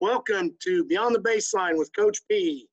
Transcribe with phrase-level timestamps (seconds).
[0.00, 2.66] Welcome to Beyond the Baseline with Coach P.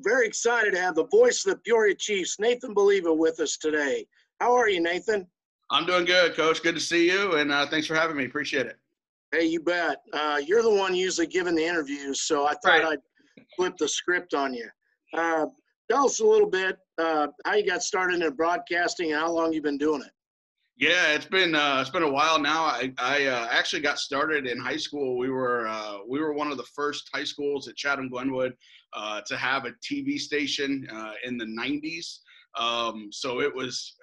[0.00, 4.06] Very excited to have the voice of the Peoria Chiefs, Nathan Baliva, with us today.
[4.40, 5.26] How are you, Nathan?
[5.70, 6.62] I'm doing good, Coach.
[6.62, 8.24] Good to see you, and uh, thanks for having me.
[8.24, 8.78] Appreciate it.
[9.30, 9.98] Hey, you bet.
[10.14, 12.98] Uh, you're the one usually giving the interviews, so I thought right.
[13.38, 14.70] I'd flip the script on you.
[15.12, 15.44] Uh,
[15.90, 19.52] tell us a little bit uh, how you got started in broadcasting and how long
[19.52, 20.12] you've been doing it.
[20.78, 22.64] Yeah, it's been uh, it's been a while now.
[22.64, 25.16] I, I uh, actually got started in high school.
[25.16, 28.52] We were uh, we were one of the first high schools at Chatham Glenwood
[28.92, 32.18] uh, to have a TV station uh, in the '90s.
[32.58, 33.94] Um, so it was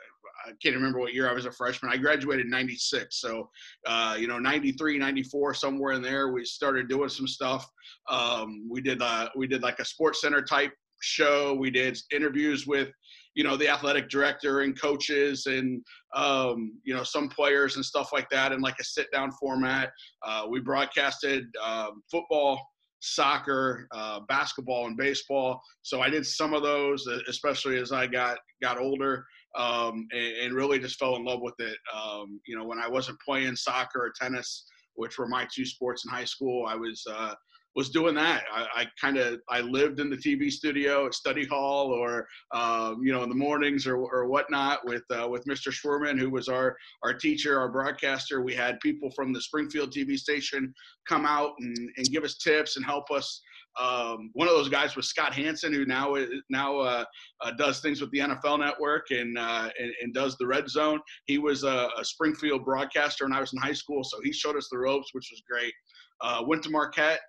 [0.45, 1.91] I can't remember what year I was a freshman.
[1.91, 3.19] I graduated in 96.
[3.21, 3.49] So,
[3.85, 7.69] uh, you know, 93, 94, somewhere in there, we started doing some stuff.
[8.09, 11.53] Um, we did, uh, we did like a sports center type show.
[11.53, 12.89] We did interviews with,
[13.35, 15.83] you know, the athletic director and coaches and,
[16.15, 19.91] um, you know, some players and stuff like that in like a sit down format.
[20.21, 22.59] Uh, we broadcasted um, football,
[22.99, 25.61] soccer, uh, basketball, and baseball.
[25.81, 30.53] So I did some of those, especially as I got got older um, and, and,
[30.53, 31.77] really just fell in love with it.
[31.93, 36.05] Um, you know, when I wasn't playing soccer or tennis, which were my two sports
[36.05, 37.35] in high school, I was uh,
[37.75, 38.43] was doing that.
[38.51, 43.01] I, I kind of I lived in the TV studio at study hall, or um,
[43.03, 45.71] you know, in the mornings or, or whatnot with uh, with Mr.
[45.71, 48.41] Schwerman, who was our our teacher, our broadcaster.
[48.41, 50.73] We had people from the Springfield TV station
[51.07, 53.41] come out and, and give us tips and help us
[53.79, 56.15] um, one of those guys was Scott Hanson, who now
[56.49, 57.05] now uh,
[57.41, 60.99] uh, does things with the NFL Network and, uh, and, and does the Red Zone.
[61.25, 64.55] He was a, a, Springfield broadcaster when I was in high school, so he showed
[64.55, 65.73] us the ropes, which was great.
[66.21, 67.21] Uh, went to Marquette,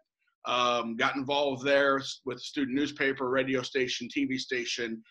[0.46, 5.02] um, got involved there with student newspaper, radio station, TV station,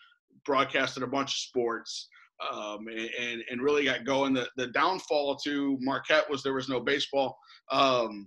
[0.44, 2.08] broadcasted a bunch of sports.
[2.52, 4.34] Um, and, and really got going.
[4.34, 7.38] The, the downfall to Marquette was there was no baseball.
[7.70, 8.26] Um,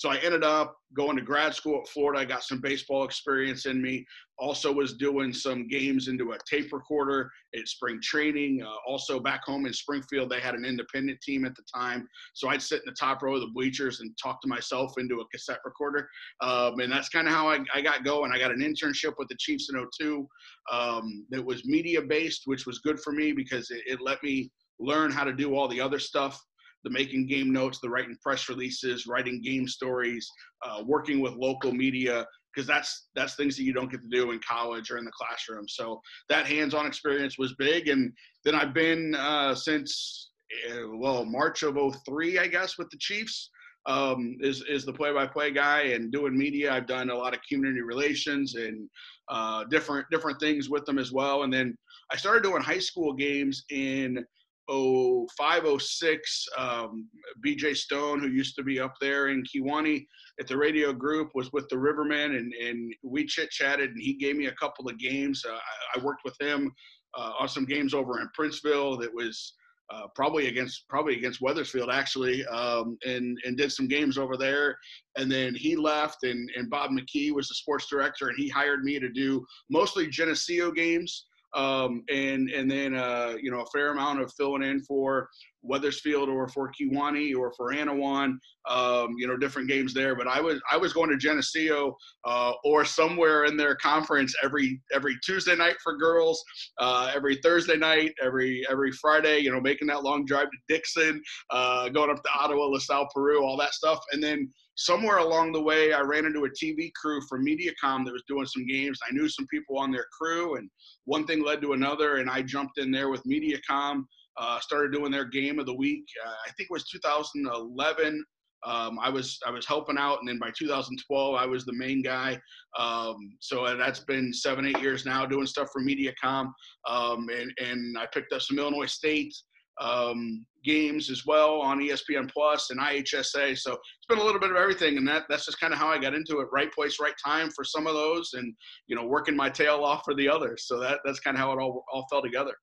[0.00, 2.20] so I ended up going to grad school at Florida.
[2.20, 4.06] I got some baseball experience in me.
[4.38, 8.62] Also was doing some games into a tape recorder at spring training.
[8.62, 12.08] Uh, also back home in Springfield, they had an independent team at the time.
[12.32, 15.20] So I'd sit in the top row of the bleachers and talk to myself into
[15.20, 16.08] a cassette recorder.
[16.40, 18.32] Um, and that's kind of how I, I, got going.
[18.32, 20.26] I got an internship with the Chiefs in 02
[20.72, 24.50] um, that was media based, which was good for me because it, it let me
[24.78, 26.42] learn how to do all the other stuff
[26.84, 30.30] the making game notes, the writing press releases, writing game stories,
[30.64, 34.32] uh, working with local media, because that's that's things that you don't get to do
[34.32, 35.68] in college or in the classroom.
[35.68, 38.12] So that hands-on experience was big, and
[38.44, 40.30] then I've been uh, since
[40.70, 41.76] uh, well March of
[42.06, 43.50] 03, I guess, with the Chiefs.
[43.86, 46.70] Um, is is the play-by-play guy and doing media.
[46.70, 48.86] I've done a lot of community relations and
[49.30, 51.44] uh, different different things with them as well.
[51.44, 51.74] And then
[52.12, 54.22] I started doing high school games in
[54.70, 57.08] 0506, um,
[57.44, 60.06] BJ Stone, who used to be up there in Kewanee
[60.38, 64.14] at the radio group, was with the Rivermen, and, and we chit chatted, and he
[64.14, 65.44] gave me a couple of games.
[65.48, 66.72] Uh, I, I, worked with him
[67.18, 69.54] uh, on some games over in Princeville that was
[69.92, 74.76] uh, probably against probably against Wethersfield actually, um, and and did some games over there.
[75.16, 78.84] And then he left, and and Bob McKee was the sports director, and he hired
[78.84, 83.92] me to do mostly Geneseo games um, and and then uh, you know a fair
[83.92, 85.28] amount of filling in for
[85.62, 88.38] Wethersfield or for Kewanee or for Annawan,
[88.68, 90.14] um, you know different games there.
[90.14, 94.80] But I was I was going to Geneseo uh, or somewhere in their conference every
[94.92, 96.42] every Tuesday night for girls,
[96.78, 99.38] uh, every Thursday night, every every Friday.
[99.40, 103.44] You know making that long drive to Dixon, uh, going up to Ottawa, LaSalle, Peru,
[103.44, 104.50] all that stuff, and then
[104.80, 108.46] somewhere along the way, I ran into a TV crew from MediaCom that was doing
[108.46, 108.98] some games.
[109.06, 110.70] I knew some people on their crew, and
[111.04, 114.04] one thing led to another, and I jumped in there with MediaCom.
[114.38, 116.04] Uh, started doing their game of the week.
[116.24, 118.24] Uh, I think it was 2011.
[118.66, 122.02] Um, I was I was helping out, and then by 2012, I was the main
[122.02, 122.38] guy.
[122.78, 126.52] Um, so that's been seven eight years now doing stuff for MediaCom,
[126.88, 129.34] um, and and I picked up some Illinois State
[129.80, 133.58] um, games as well on ESPN Plus and IHSA.
[133.58, 135.88] So it's been a little bit of everything, and that that's just kind of how
[135.88, 136.48] I got into it.
[136.52, 138.54] Right place, right time for some of those, and
[138.88, 140.64] you know, working my tail off for the others.
[140.66, 142.54] So that that's kind of how it all all fell together.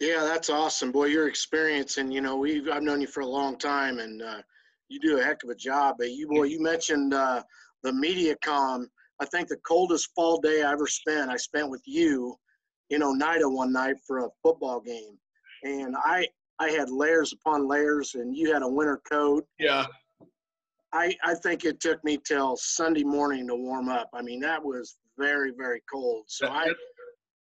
[0.00, 1.06] Yeah, that's awesome, boy.
[1.06, 4.42] Your experience, and you know, we I've known you for a long time, and uh,
[4.88, 5.96] you do a heck of a job.
[5.98, 7.42] But you, boy, you mentioned uh,
[7.82, 8.86] the MediaCom.
[9.20, 12.36] I think the coldest fall day I ever spent, I spent with you
[12.90, 15.18] in Oneida one night for a football game
[15.62, 16.26] and I
[16.60, 19.46] I had layers upon layers, and you had a winter coat.
[19.58, 19.86] Yeah.
[20.92, 24.08] I I think it took me till Sunday morning to warm up.
[24.14, 26.24] I mean, that was very very cold.
[26.28, 26.72] So that, I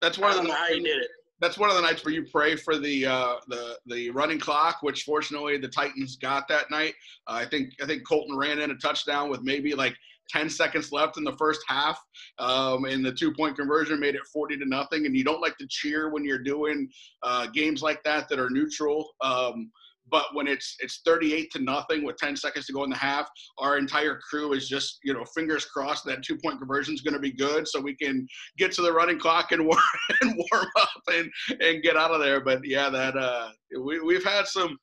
[0.00, 1.11] that's one I of the how you did it.
[1.40, 4.79] That's one of the nights where you pray for the uh, the the running clock,
[4.82, 6.94] which fortunately the Titans got that night.
[7.26, 9.96] Uh, I think I think Colton ran in a touchdown with maybe like
[10.31, 11.99] 10 seconds left in the first half,
[12.38, 15.06] um, and the two point conversion made it 40 to nothing.
[15.06, 16.88] And you don't like to cheer when you're doing
[17.23, 19.11] uh, games like that that are neutral.
[19.20, 19.70] Um,
[20.10, 23.28] but when it's it's 38 to nothing with 10 seconds to go in the half,
[23.58, 27.14] our entire crew is just you know fingers crossed that two point conversion is going
[27.14, 28.26] to be good, so we can
[28.56, 29.81] get to the running clock and warm
[30.20, 32.40] and warm up and and get out of there.
[32.40, 33.50] But yeah, that uh,
[33.81, 34.78] we we've had some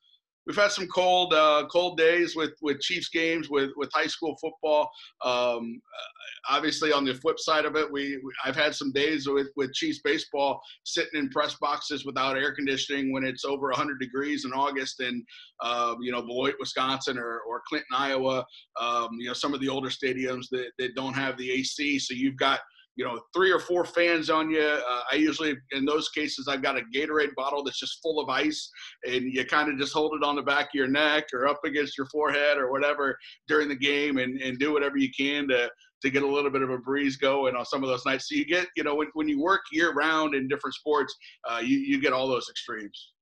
[0.46, 4.36] we've had some cold uh, cold days with with Chiefs games with with high school
[4.40, 4.88] football.
[5.24, 5.80] Um,
[6.48, 9.72] obviously, on the flip side of it, we, we, I've had some days with with
[9.72, 14.52] Chiefs baseball sitting in press boxes without air conditioning when it's over 100 degrees in
[14.52, 15.24] August, in
[15.60, 18.44] uh, you know Beloit, Wisconsin, or or Clinton, Iowa.
[18.80, 22.14] Um, you know some of the older stadiums that that don't have the AC, so
[22.14, 22.60] you've got
[22.96, 24.62] you know, three or four fans on you.
[24.62, 28.28] Uh, I usually, in those cases, I've got a Gatorade bottle that's just full of
[28.28, 28.70] ice,
[29.06, 31.60] and you kind of just hold it on the back of your neck or up
[31.64, 33.16] against your forehead or whatever
[33.48, 35.70] during the game, and, and do whatever you can to
[36.02, 38.28] to get a little bit of a breeze going on some of those nights.
[38.28, 41.14] So you get, you know, when, when you work year round in different sports,
[41.48, 43.12] uh, you you get all those extremes.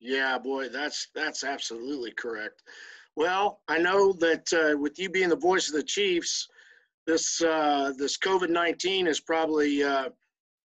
[0.00, 2.62] Yeah, boy, that's that's absolutely correct.
[3.16, 6.48] Well, I know that uh, with you being the voice of the Chiefs
[7.06, 10.08] this uh, this COVID nineteen has probably uh,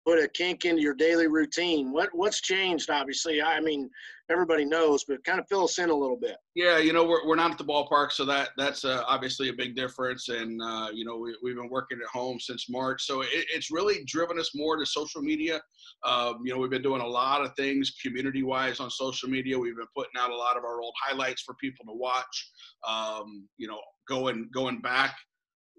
[0.05, 1.91] put a kink into your daily routine.
[1.91, 2.89] What what's changed?
[2.89, 3.89] Obviously, I mean
[4.29, 6.37] everybody knows, but kind of fill us in a little bit.
[6.55, 9.53] Yeah, you know we're, we're not at the ballpark, so that that's uh, obviously a
[9.53, 10.29] big difference.
[10.29, 13.71] And uh, you know we we've been working at home since March, so it, it's
[13.71, 15.61] really driven us more to social media.
[16.05, 19.57] Um, you know we've been doing a lot of things community wise on social media.
[19.57, 22.51] We've been putting out a lot of our old highlights for people to watch.
[22.87, 25.15] Um, you know going going back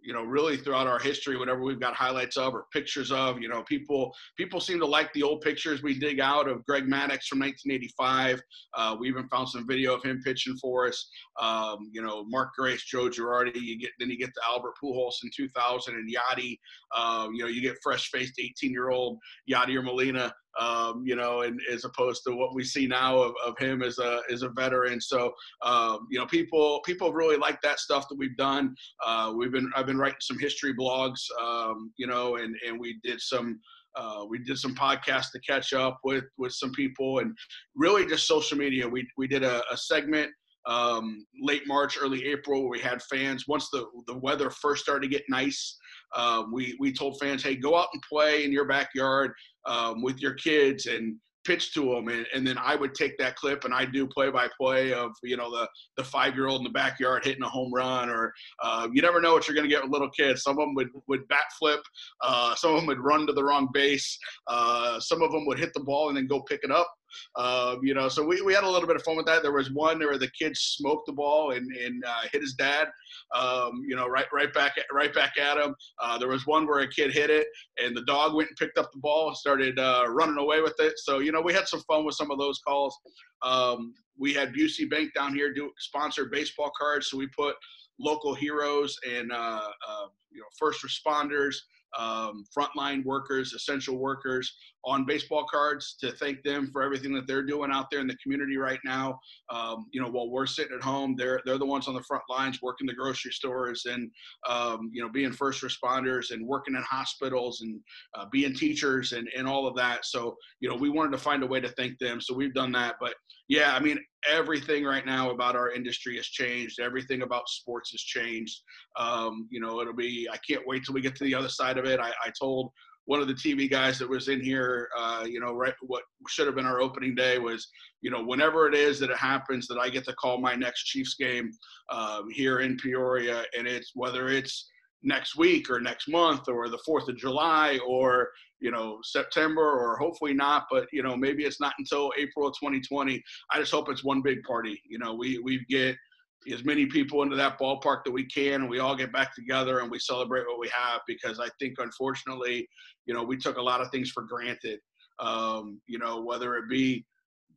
[0.05, 3.49] you know, really throughout our history, whatever we've got highlights of or pictures of, you
[3.49, 7.27] know, people people seem to like the old pictures we dig out of Greg Maddux
[7.27, 8.41] from 1985.
[8.75, 11.09] Uh, we even found some video of him pitching for us.
[11.41, 13.61] Um, you know, Mark Grace, Joe Girardi.
[13.61, 16.59] You get then you get to Albert Pujols in 2000 and Yadi.
[16.95, 19.19] Um, you know, you get fresh-faced 18-year-old
[19.51, 23.59] Yadier Molina um, you know, and as opposed to what we see now of, of
[23.59, 25.01] him as a as a veteran.
[25.01, 28.75] So, um, you know, people people really like that stuff that we've done.
[29.05, 32.99] Uh, we've been I've been writing some history blogs, um, you know, and and we
[33.03, 33.61] did some.
[33.97, 37.33] Uh, we did some podcasts to catch up with with some people and
[37.77, 38.89] really just social media.
[38.89, 40.33] We we did a, a segment
[40.67, 43.47] um, late March, early April, where we had fans.
[43.47, 45.79] Once the the weather first started to get nice,
[46.15, 49.33] uh, we we told fans, hey, go out and play in your backyard
[49.67, 53.37] um, with your kids and pitch to them and, and then I would take that
[53.37, 56.61] clip and I do play by play of you know the the five year old
[56.61, 58.33] in the backyard hitting a home run or
[58.63, 60.43] uh, you never know what you're going to get with little kids.
[60.43, 61.81] Some of them would would bat flip
[62.23, 65.59] uh, some of them would run to the wrong base uh, some of them would
[65.59, 66.91] hit the ball and then go pick it up
[67.37, 69.43] um, you know, so we, we had a little bit of fun with that.
[69.43, 72.89] There was one where the kid smoked the ball and, and uh, hit his dad.
[73.35, 75.75] Um, you know, right right back at, right back at him.
[76.01, 77.47] Uh, there was one where a kid hit it
[77.83, 80.75] and the dog went and picked up the ball and started uh, running away with
[80.79, 80.95] it.
[80.99, 82.97] So you know, we had some fun with some of those calls.
[83.43, 87.57] Um, we had Busey Bank down here do sponsor baseball cards, so we put
[87.99, 91.57] local heroes and uh, uh, you know first responders
[91.99, 94.55] um, frontline workers, essential workers
[94.87, 98.17] on baseball cards to thank them for everything that they're doing out there in the
[98.23, 99.19] community right now.
[99.51, 102.25] Um, you know, while we're sitting at home, they're they're the ones on the front
[102.29, 104.11] lines working the grocery stores and
[104.49, 107.81] um, you know being first responders and working in hospitals and
[108.17, 110.05] uh, being teachers and and all of that.
[110.05, 112.73] So you know, we wanted to find a way to thank them, so we've done
[112.73, 112.97] that.
[113.01, 113.15] But
[113.49, 113.99] yeah, I mean,
[114.29, 116.81] everything right now about our industry has changed.
[116.81, 118.61] Everything about sports has changed.
[118.99, 120.29] Um, you know, it'll be.
[120.33, 122.01] I can't wait till we get to the other side of it.
[122.01, 122.71] I, I told
[123.07, 126.47] one of the TV guys that was in here, uh, you know, right, what should
[126.47, 127.69] have been our opening day was,
[128.01, 130.85] you know, whenever it is that it happens that I get to call my next
[130.85, 131.51] Chiefs game
[131.91, 134.71] um, here in Peoria, and it's whether it's
[135.03, 138.31] next week or next month or the 4th of July or,
[138.61, 142.55] you know, September or hopefully not, but, you know, maybe it's not until April of
[142.59, 143.23] 2020.
[143.53, 144.81] I just hope it's one big party.
[144.89, 145.97] You know, we, we get–
[146.53, 149.81] as many people into that ballpark that we can and we all get back together
[149.81, 152.69] and we celebrate what we have because I think unfortunately,
[153.07, 154.81] you know, we took a lot of things for granted.
[155.21, 157.05] Um, you know, whether it be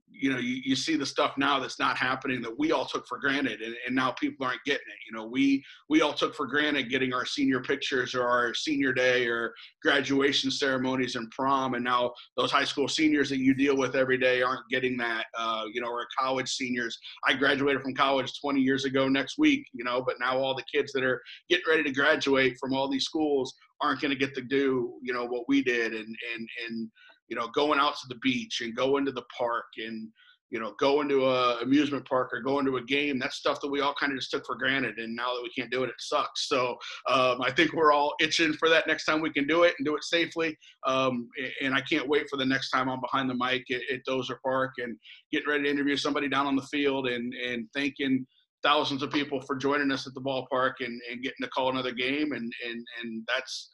[0.10, 3.08] you know, you, you see the stuff now that's not happening that we all took
[3.08, 5.00] for granted, and, and now people aren't getting it.
[5.10, 8.94] You know, we we all took for granted getting our senior pictures or our senior
[8.94, 13.78] day or graduation ceremonies and prom, and now those high school seniors that you deal
[13.78, 15.26] with every day aren't getting that.
[15.38, 16.98] Uh, you know, or college seniors.
[17.28, 19.66] I graduated from college 20 years ago next week.
[19.74, 22.90] You know, but now all the kids that are getting ready to graduate from all
[22.90, 26.50] these schools aren't going to get to do you know what we did, and and
[26.68, 26.90] and
[27.28, 30.10] you know, going out to the beach and going to the park and
[30.50, 33.70] you know, going to a amusement park or going to a game, that's stuff that
[33.70, 34.98] we all kind of just took for granted.
[34.98, 36.48] And now that we can't do it, it sucks.
[36.48, 36.78] So
[37.10, 39.86] um, I think we're all itching for that next time we can do it and
[39.86, 40.58] do it safely.
[40.86, 41.28] Um,
[41.62, 44.38] and I can't wait for the next time I'm behind the mic at, at Dozer
[44.44, 44.98] Park and
[45.32, 48.26] getting ready to interview somebody down on the field and, and thanking
[48.64, 51.92] thousands of people for joining us at the ballpark and, and getting to call another
[51.92, 52.32] game.
[52.32, 53.72] And, and, and that's,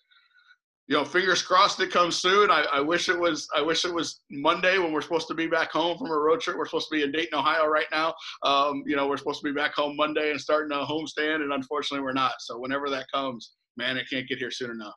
[0.88, 2.52] you know, fingers crossed it comes soon.
[2.52, 3.48] I, I, wish it was.
[3.56, 6.42] I wish it was Monday when we're supposed to be back home from a road
[6.42, 6.58] trip.
[6.58, 8.14] We're supposed to be in Dayton, Ohio, right now.
[8.44, 11.54] Um, you know, we're supposed to be back home Monday and starting a homestand, and
[11.54, 12.34] unfortunately, we're not.
[12.40, 14.96] So whenever that comes, man, it can't get here soon enough.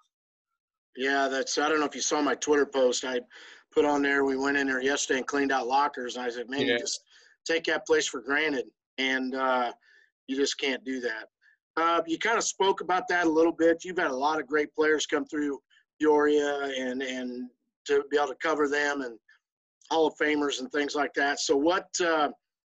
[0.96, 1.56] Yeah, that's.
[1.56, 3.04] I don't know if you saw my Twitter post.
[3.04, 3.20] I
[3.72, 4.24] put on there.
[4.24, 6.72] We went in there yesterday and cleaned out lockers, and I said, man, yeah.
[6.72, 7.00] you just
[7.46, 8.64] take that place for granted,
[8.98, 9.70] and uh,
[10.26, 11.28] you just can't do that.
[11.76, 13.84] Uh, you kind of spoke about that a little bit.
[13.84, 15.60] You've had a lot of great players come through
[16.00, 17.48] Peoria and and
[17.86, 19.18] to be able to cover them and
[19.90, 21.40] Hall of Famers and things like that.
[21.40, 22.28] So what uh,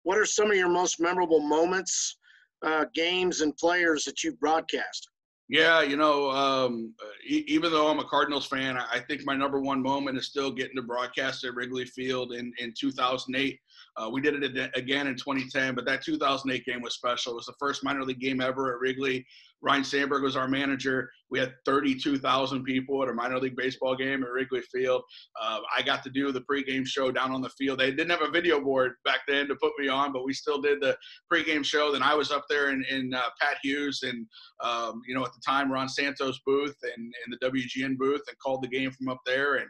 [0.03, 2.17] what are some of your most memorable moments,
[2.65, 5.09] uh, games, and players that you've broadcast?
[5.49, 6.93] Yeah, you know, um,
[7.25, 10.75] even though I'm a Cardinals fan, I think my number one moment is still getting
[10.75, 13.57] to broadcast at Wrigley Field in, in 2008.
[13.95, 17.31] Uh, we did it again in 2010, but that 2008 game was special.
[17.31, 19.25] It was the first minor league game ever at Wrigley.
[19.61, 21.09] Ryne Sandberg was our manager.
[21.29, 25.01] We had 32,000 people at a minor league baseball game at Wrigley Field.
[25.39, 27.79] Uh, I got to do the pregame show down on the field.
[27.79, 30.61] They didn't have a video board back then to put me on, but we still
[30.61, 30.95] did the
[31.31, 31.91] pregame show.
[31.91, 34.25] Then I was up there in, in uh, Pat Hughes and,
[34.63, 38.37] um, you know, at the time, Ron Santo's booth and, and the WGN booth and
[38.43, 39.55] called the game from up there.
[39.55, 39.67] And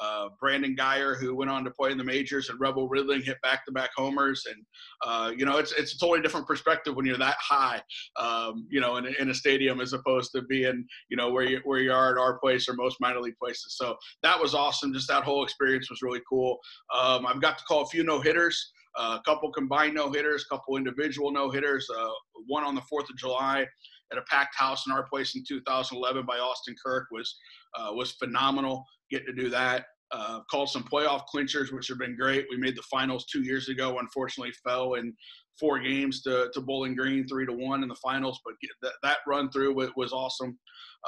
[0.00, 3.40] uh, Brandon Guyer, who went on to play in the majors, and Rebel Ridling hit
[3.42, 4.64] back-to-back homers, and
[5.04, 7.80] uh, you know it's it's a totally different perspective when you're that high,
[8.16, 11.60] um, you know, in, in a stadium as opposed to being you know where you
[11.64, 13.76] where you are at our place or most minor league places.
[13.76, 14.92] So that was awesome.
[14.92, 16.58] Just that whole experience was really cool.
[16.94, 18.72] Um, I've got to call a few no hitters.
[18.96, 22.08] Uh, a couple combined no hitters, a couple individual no hitters, uh,
[22.46, 23.66] one on the 4th of July
[24.12, 27.36] at a packed house in our place in 2011 by Austin Kirk was
[27.76, 29.86] uh, was phenomenal getting to do that.
[30.16, 32.46] Uh, called some playoff clinchers, which have been great.
[32.48, 33.98] We made the finals two years ago.
[33.98, 35.12] Unfortunately, fell in
[35.58, 38.40] four games to, to Bowling Green, three to one in the finals.
[38.44, 40.56] But that, that run through was awesome.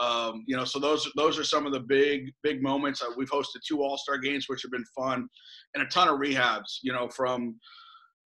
[0.00, 3.00] Um, you know, so those those are some of the big big moments.
[3.00, 5.28] Uh, we've hosted two All Star games, which have been fun,
[5.74, 6.78] and a ton of rehabs.
[6.82, 7.60] You know, from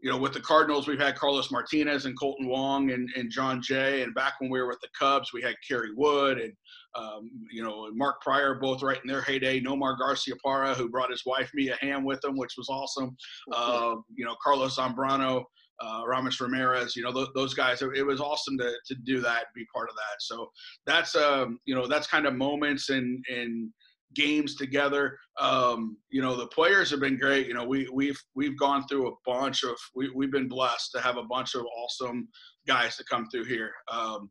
[0.07, 3.61] you know, with the Cardinals, we've had Carlos Martinez and Kolten Wong and, and Jon
[3.61, 4.03] Jay.
[4.03, 6.53] And back when we were with the Cubs, we had Kerry Wood and,
[6.95, 9.61] um, you know, Mark Prior, both right in their heyday.
[9.61, 13.17] Nomar Garcia Garciaparra, who brought his wife Mia Hamm with him, which was awesome.
[13.53, 15.43] Uh, you know, Carlos Zambrano,
[15.81, 17.83] uh, Aramis Ramirez, you know, th- those guys.
[17.83, 20.21] It, it, was awesome to, to do that, be part of that.
[20.21, 20.53] So
[20.87, 23.73] that's, um, you know, that's kind of moments and, and,
[24.15, 25.19] games together.
[25.39, 27.47] Um, you know, the players have been great.
[27.47, 31.01] You know, we we've we've gone through a bunch of we we've been blessed to
[31.01, 32.29] have a bunch of awesome
[32.67, 33.73] guys to come through here.
[33.91, 34.31] Um,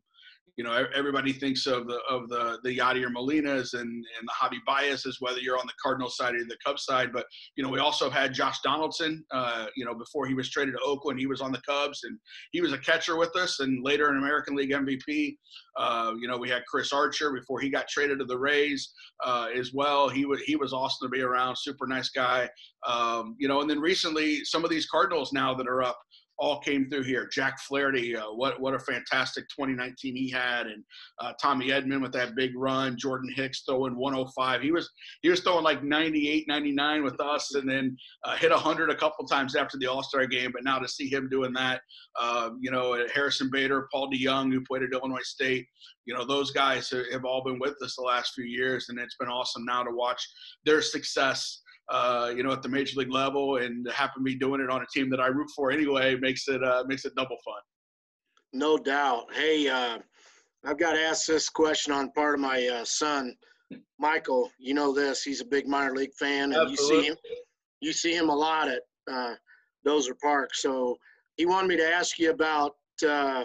[0.56, 4.58] you know, everybody thinks of the of the the Yadier Molinas and and the Javi
[4.66, 7.12] Baez's, whether you're on the Cardinals side or the Cubs side.
[7.12, 9.24] But you know, we also had Josh Donaldson.
[9.30, 12.18] Uh, you know, before he was traded to Oakland, he was on the Cubs, and
[12.52, 15.36] he was a catcher with us, and later an American League MVP.
[15.78, 18.92] Uh, you know, we had Chris Archer before he got traded to the Rays
[19.24, 20.08] uh, as well.
[20.08, 22.48] He was he was awesome to be around, super nice guy.
[22.86, 25.98] Um, you know, and then recently, some of these Cardinals now that are up
[26.38, 27.28] all came through here.
[27.32, 30.84] Jack Flaherty, uh, what what a fantastic 2019 he had, and
[31.20, 32.96] uh, Tommy Edman with that big run.
[32.98, 34.60] Jordan Hicks throwing 105.
[34.60, 34.90] He was
[35.22, 39.26] he was throwing like 98, 99 with us, and then uh, hit 100 a couple
[39.26, 40.50] times after the All Star game.
[40.52, 41.80] But now to see him doing that,
[42.20, 45.66] um, you know, Harrison Bader, Paul DeYoung, who played at Illinois State,
[46.04, 49.16] you know, those guys have all been with us the last few years, and it's
[49.16, 50.26] been awesome now to watch
[50.64, 54.60] their success uh, you know, at the major league level, and happen to be doing
[54.60, 57.36] it on a team that I root for anyway makes it uh, makes it double
[57.44, 57.60] fun.
[58.52, 59.26] No doubt.
[59.32, 59.98] Hey, uh,
[60.64, 63.36] I've got to ask this question on part of my uh, son,
[63.98, 64.50] Michael.
[64.58, 66.96] You know this; he's a big minor league fan, and Absolutely.
[66.96, 67.16] you see him.
[67.80, 69.34] You see him a lot at uh,
[69.86, 70.54] Dozer Park.
[70.54, 70.96] So
[71.36, 72.72] he wanted me to ask you about
[73.06, 73.44] uh,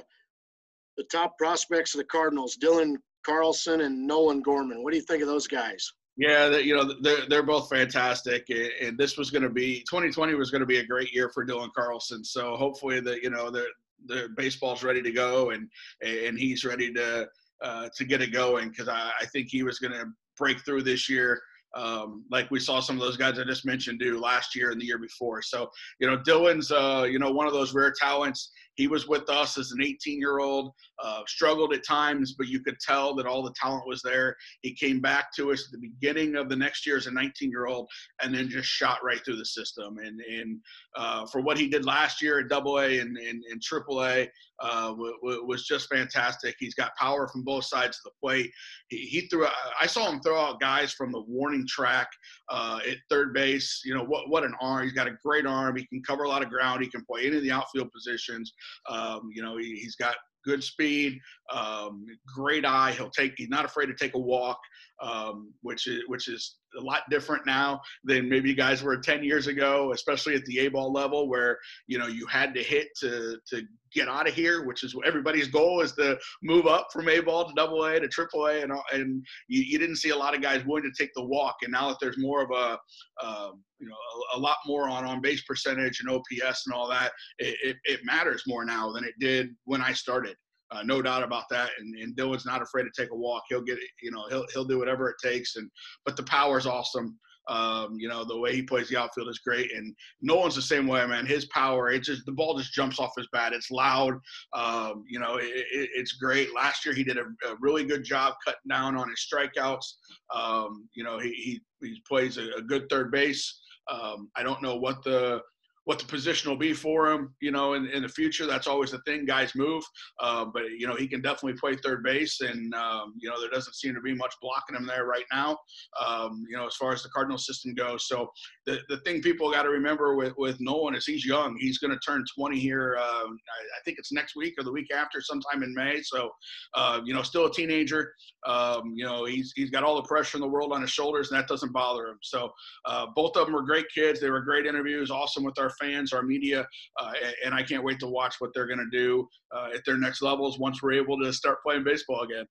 [0.98, 2.95] the top prospects of the Cardinals, Dylan
[3.25, 4.83] Carlson and Nolan Gorman.
[4.83, 5.91] What do you think of those guys?
[6.18, 8.48] Yeah, you know they're they're both fantastic,
[8.82, 11.46] and this was going to be 2020 was going to be a great year for
[11.46, 12.24] Dylan Carlson.
[12.24, 13.65] So hopefully that you know the
[14.08, 15.70] the baseball's ready to go, and
[16.01, 17.27] and he's ready to
[17.62, 20.06] uh, to get it going because I, I think he was going to
[20.38, 21.41] break through this year.
[21.75, 24.82] um, like we saw some of those guys I just mentioned do last year and
[24.82, 25.41] the year before.
[25.41, 28.51] So, you know, Dylan's, uh, you know, one of those rare talents.
[28.75, 30.71] He was with us as an 18 year old,
[31.03, 34.35] uh, struggled at times, but you could tell that all the talent was there.
[34.61, 37.49] He came back to us at the beginning of the next year as a 19
[37.49, 37.89] year old
[38.21, 39.97] and then just shot right through the system.
[39.97, 40.59] And, and
[40.95, 44.29] uh, for what he did last year at double A and, and, and triple A
[44.61, 46.55] uh, w- w- was just fantastic.
[46.59, 48.51] He's got power from both sides of the plate.
[48.89, 49.47] He, he threw,
[49.79, 52.07] I saw him throw out guys from the warning track
[52.49, 53.81] uh, at third base.
[53.83, 54.83] You know, what, what an arm.
[54.83, 55.75] He's got a great arm.
[55.75, 56.83] He can cover a lot of ground.
[56.83, 58.53] He can play any of the outfield positions.
[58.89, 61.20] Um, you know, he, has got good speed,
[61.51, 62.91] um, great eye.
[62.91, 63.34] He'll take.
[63.38, 64.60] He's not afraid to take a walk,
[65.01, 69.24] um, which is which is a lot different now than maybe you guys were 10
[69.24, 72.88] years ago, especially at the A ball level where, you know, you had to hit
[73.01, 77.10] to, to get out of here, which is everybody's goal is to move up from
[77.10, 78.62] A ball to double A to triple A.
[78.62, 81.58] And, and you, you, didn't see a lot of guys willing to take the walk.
[81.63, 82.79] And now that there's more of a,
[83.22, 83.96] uh, you know,
[84.34, 87.77] a, a, lot more on on base percentage and OPS and all that, it, it,
[87.84, 90.36] it matters more now than it did when I started.
[90.71, 91.69] Uh, no doubt about that.
[91.79, 93.43] And, and Dylan's not afraid to take a walk.
[93.49, 95.55] He'll get it, you know, he'll, he'll do whatever it takes.
[95.55, 95.69] And,
[96.05, 97.17] but the power is awesome.
[97.47, 99.71] Um, you know, the way he plays the outfield is great.
[99.75, 101.25] And Nolan's the same way, man.
[101.25, 103.51] His power, it just, the ball just jumps off his bat.
[103.51, 104.13] It's loud.
[104.53, 106.53] Um, you know, it, it, it's great.
[106.55, 109.85] Last year, he did a, a, really good job cutting down on his strikeouts.
[110.33, 113.59] Um, you know, he, he, he plays a, a good third base.
[113.91, 115.41] Um, I don't know what the,
[115.85, 118.45] what the position will be for him, you know, in, in the future.
[118.45, 119.25] That's always the thing.
[119.25, 119.83] Guys move,
[120.21, 123.50] uh, but you know he can definitely play third base, and um, you know there
[123.50, 125.57] doesn't seem to be much blocking him there right now.
[126.05, 128.07] Um, you know, as far as the Cardinal system goes.
[128.07, 128.29] So
[128.65, 131.57] the the thing people got to remember with with Nolan is he's young.
[131.59, 132.97] He's going to turn 20 here.
[133.00, 136.01] Uh, I, I, think it's next week or the week after, sometime in May.
[136.03, 136.29] So
[136.75, 138.13] uh, you know, still a teenager.
[138.45, 141.31] Um, you know, he's he's got all the pressure in the world on his shoulders,
[141.31, 142.19] and that doesn't bother him.
[142.21, 142.51] So
[142.85, 144.19] uh, both of them were great kids.
[144.19, 145.09] They were great interviews.
[145.09, 146.67] Awesome with our fans, our media,
[146.99, 147.11] uh,
[147.45, 150.21] and I can't wait to watch what they're going to do uh, at their next
[150.21, 152.45] levels once we're able to start playing baseball again.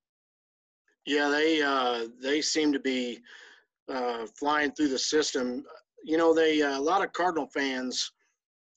[1.07, 3.21] Yeah, they uh, they seem to be
[3.89, 5.65] uh, flying through the system.
[6.05, 8.13] You know, they uh, a lot of Cardinal fans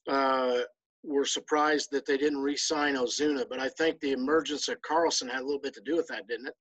[0.09, 0.59] uh,
[1.03, 5.41] were surprised that they didn't re-sign Ozuna, but I think the emergence of Carlson had
[5.41, 6.55] a little bit to do with that, didn't it?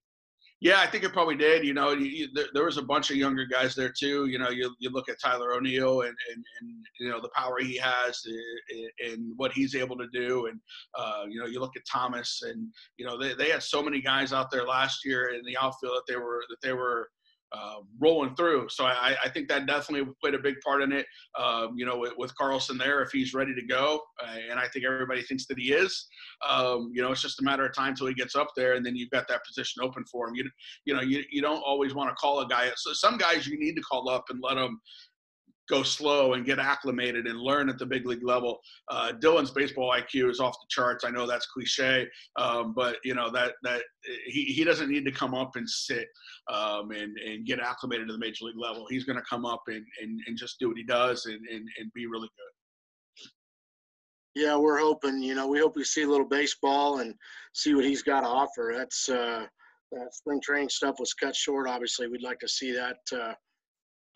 [0.62, 1.64] Yeah, I think it probably did.
[1.64, 4.26] You know, you, you, there, there, was a bunch of younger guys there too.
[4.26, 7.58] You know, you, you look at Tyler O'Neill and, and, and you know the power
[7.58, 8.22] he has
[9.04, 10.60] and what he's able to do, and
[10.96, 14.00] uh, you know you look at Thomas and you know they, they had so many
[14.00, 17.08] guys out there last year in the outfield that they were that they were
[17.52, 18.66] uh, rolling through.
[18.70, 21.06] So I, I, think that definitely played a big part in it.
[21.38, 24.68] Um, you know, with, with, Carlson there, if he's ready to go, uh, and I
[24.68, 26.06] think everybody thinks that he is.
[26.48, 28.84] Um, you know, it's just a matter of time till he gets up there, and
[28.84, 30.34] then you've got that position open for him.
[30.34, 30.48] You,
[30.86, 32.70] you know, you, you don't always want to call a guy.
[32.76, 34.80] So some guys you need to call up and let them
[35.68, 38.60] go slow and get acclimated and learn at the big league level.
[38.88, 41.04] Uh, Dylan's baseball IQ is off the charts.
[41.04, 43.82] I know that's cliche, um, but you know that that
[44.26, 46.08] he, he doesn't need to come up and sit
[46.52, 48.86] um, and and get acclimated to the major league level.
[48.88, 51.68] He's going to come up and, and and just do what he does and and,
[51.78, 52.52] and be really good.
[54.34, 55.22] Yeah, we're hoping.
[55.22, 57.14] You know, we hope we see a little baseball and
[57.54, 58.72] see what he's got to offer.
[58.76, 59.46] That's uh,
[59.92, 61.68] that spring training stuff was cut short.
[61.68, 63.34] Obviously, we'd like to see that uh,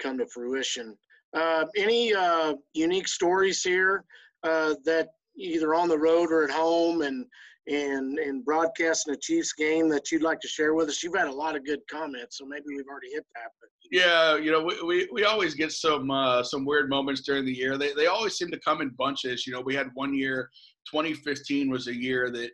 [0.00, 0.96] come to fruition.
[1.35, 4.05] Uh, any uh, unique stories here
[4.43, 7.27] uh, that either on the road or at home and
[7.69, 11.03] and and broadcasting a Chiefs game that you'd like to share with us?
[11.03, 13.51] You've had a lot of good comments, so maybe we've already hit that.
[13.61, 17.45] But yeah, you know, we, we, we always get some uh, some weird moments during
[17.45, 17.77] the year.
[17.77, 19.47] They they always seem to come in bunches.
[19.47, 20.51] You know, we had one year,
[20.91, 22.51] 2015 was a year that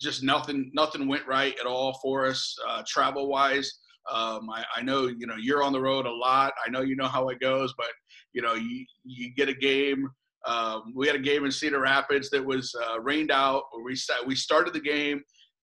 [0.00, 3.78] just nothing nothing went right at all for us uh, travel wise.
[4.12, 6.52] Um, I, I know you know you're on the road a lot.
[6.66, 7.88] I know you know how it goes, but
[8.32, 10.08] you know, you, you get a game.
[10.46, 13.64] Um, we had a game in Cedar Rapids that was uh, rained out.
[13.84, 15.22] We sat, we started the game.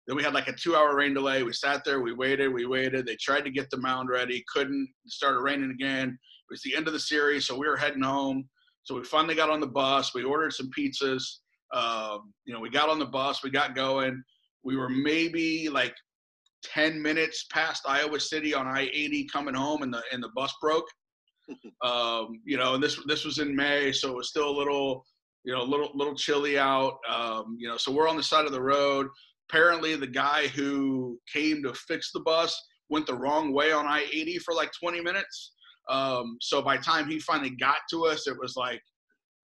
[0.07, 1.43] Then we had like a two-hour rain delay.
[1.43, 2.01] We sat there.
[2.01, 2.53] We waited.
[2.53, 3.05] We waited.
[3.05, 4.43] They tried to get the mound ready.
[4.53, 4.87] Couldn't.
[5.07, 6.09] Started raining again.
[6.09, 8.47] It was the end of the series, so we were heading home.
[8.83, 10.13] So we finally got on the bus.
[10.13, 11.23] We ordered some pizzas.
[11.73, 13.43] Um, you know, we got on the bus.
[13.43, 14.21] We got going.
[14.63, 15.95] We were maybe like
[16.63, 20.87] 10 minutes past Iowa City on I-80 coming home, and the and the bus broke
[21.83, 25.05] um, you know, and this this was in May, so it was still a little,
[25.43, 26.97] you know, a little little chilly out.
[27.09, 29.07] Um, you know, so we're on the side of the road.
[29.49, 34.37] Apparently, the guy who came to fix the bus went the wrong way on I-80
[34.41, 35.53] for like 20 minutes.
[35.89, 38.81] Um, so by the time he finally got to us, it was like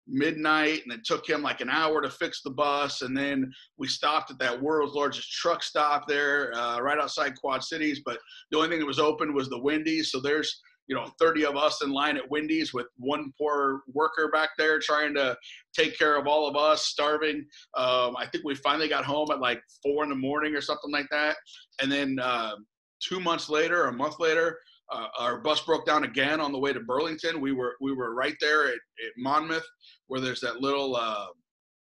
[0.09, 3.03] midnight, and it took him like an hour to fix the bus.
[3.03, 7.62] And then we stopped at that world's largest truck stop there, uh, right outside Quad
[7.62, 8.01] Cities.
[8.05, 8.18] But
[8.51, 10.11] the only thing that was open was the Wendy's.
[10.11, 14.31] So there's you know 30 of us in line at Wendy's with one poor worker
[14.33, 15.37] back there trying to
[15.77, 17.47] take care of all of us, starving.
[17.77, 20.90] Um, I think we finally got home at like four in the morning or something
[20.90, 21.37] like that,
[21.81, 22.57] and then uh,
[23.01, 24.59] two months later, a month later.
[24.90, 27.40] Uh, our bus broke down again on the way to Burlington.
[27.40, 29.66] We were we were right there at, at Monmouth,
[30.07, 31.27] where there's that little uh,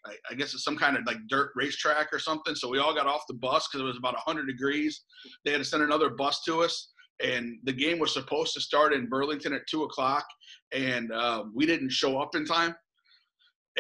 [0.06, 2.56] I, I, guess it's some kind of like dirt racetrack or something.
[2.56, 5.02] So we all got off the bus because it was about 100 degrees.
[5.46, 6.92] They had to send another bus to us,
[7.24, 10.26] and the game was supposed to start in Burlington at two o'clock,
[10.74, 12.76] and uh, we didn't show up in time.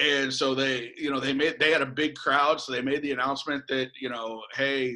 [0.02, 3.02] And so they, you know, they made they had a big crowd, so they made
[3.02, 4.96] the announcement that you know, hey,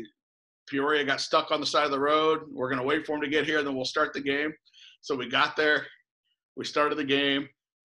[0.68, 2.42] Peoria got stuck on the side of the road.
[2.50, 4.54] We're gonna wait for them to get here, then we'll start the game.
[5.02, 5.86] So we got there,
[6.56, 7.48] we started the game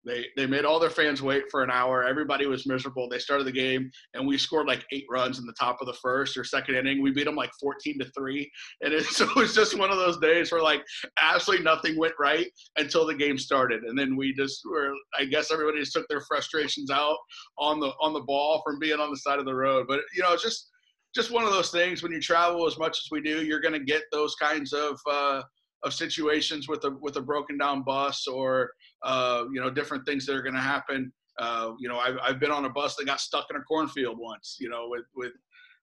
[0.05, 2.03] they they made all their fans wait for an hour.
[2.03, 3.09] Everybody was miserable.
[3.09, 5.97] They started the game, and we scored like eight runs in the top of the
[6.01, 7.01] first or second inning.
[7.01, 8.49] We beat them like 14 to three,
[8.81, 10.83] and it, so it was just one of those days where like
[11.21, 14.93] absolutely nothing went right until the game started, and then we just were.
[15.17, 17.17] I guess everybody just took their frustrations out
[17.57, 19.85] on the on the ball from being on the side of the road.
[19.87, 20.69] But you know, just
[21.15, 23.73] just one of those things when you travel as much as we do, you're going
[23.73, 24.99] to get those kinds of.
[25.09, 25.41] Uh,
[25.83, 28.71] of situations with a with a broken down bus or
[29.03, 31.11] uh, you know different things that are going to happen.
[31.37, 34.17] Uh, you know, I've, I've been on a bus that got stuck in a cornfield
[34.19, 34.57] once.
[34.59, 35.31] You know, with with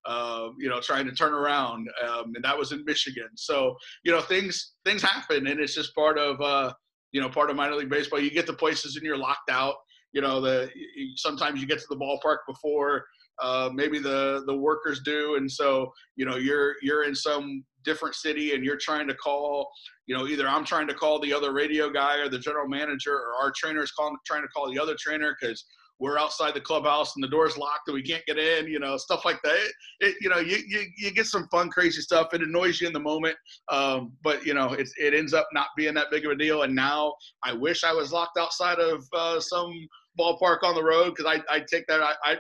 [0.04, 3.28] uh, you know trying to turn around, um, and that was in Michigan.
[3.36, 6.72] So you know things things happen, and it's just part of uh,
[7.12, 8.20] you know part of minor league baseball.
[8.20, 9.76] You get to places and you're locked out.
[10.12, 10.70] You know, the
[11.16, 13.06] sometimes you get to the ballpark before
[13.40, 18.14] uh, maybe the the workers do, and so you know you're you're in some different
[18.14, 19.70] city and you're trying to call,
[20.06, 23.14] you know, either I'm trying to call the other radio guy or the general manager,
[23.14, 25.64] or our trainer is calling trying to call the other trainer because
[25.98, 28.98] we're outside the clubhouse and the door's locked and we can't get in, you know,
[28.98, 29.54] stuff like that.
[29.54, 32.34] It, it, you know, you, you, you get some fun, crazy stuff.
[32.34, 33.36] It annoys you in the moment,
[33.70, 36.62] um, but you know, it, it ends up not being that big of a deal.
[36.62, 39.72] And now I wish I was locked outside of uh, some
[40.18, 42.36] ballpark on the road because I I take that I I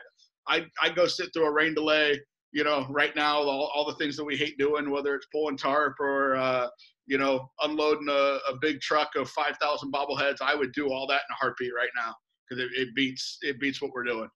[0.48, 2.18] I I go sit through a rain delay
[2.56, 5.58] you know, right now, all, all the things that we hate doing, whether it's pulling
[5.58, 6.68] tarp or, uh,
[7.06, 11.20] you know, unloading a, a big truck of 5,000 bobbleheads, I would do all that
[11.28, 12.14] in a heartbeat right now
[12.48, 14.30] because it, it beats it beats what we're doing.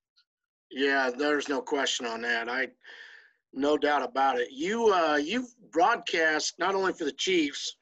[0.71, 2.51] Yeah, there's no question on that.
[2.51, 2.69] I,
[3.55, 4.49] no doubt about it.
[4.53, 7.75] You uh, you've broadcast not only for the Chiefs,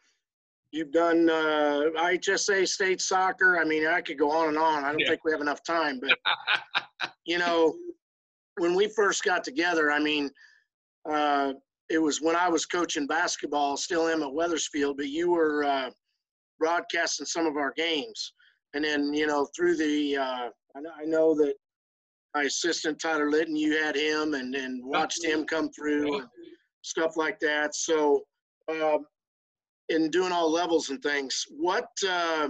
[0.70, 3.58] you've done uh, IHSA state soccer.
[3.58, 4.84] I mean, I could go on and on.
[4.84, 5.08] I don't yeah.
[5.08, 6.16] think we have enough time, but
[7.26, 7.74] you know,
[8.58, 10.30] when we first got together, I mean,
[11.08, 11.52] uh,
[11.88, 15.90] it was when I was coaching basketball, still am at Wethersfield, but you were uh,
[16.58, 18.32] broadcasting some of our games.
[18.74, 21.54] And then, you know, through the, uh, I know that
[22.34, 26.28] my assistant Tyler Litton, you had him and, and watched him come through and
[26.82, 27.74] stuff like that.
[27.74, 28.24] So,
[28.68, 29.06] um,
[29.88, 32.48] in doing all levels and things, what, uh,